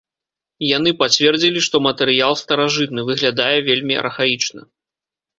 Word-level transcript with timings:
Яны 0.77 0.91
пацвердзілі, 1.01 1.59
што 1.65 1.81
матэрыял 1.87 2.33
старажытны, 2.43 3.03
выглядае 3.09 3.57
вельмі 3.69 3.99
архаічна. 4.03 4.61